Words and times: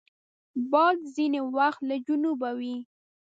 باد 0.71 0.97
ځینې 1.15 1.41
وخت 1.55 1.81
له 1.89 1.95
جنوبه 2.07 2.49
وي 2.59 2.77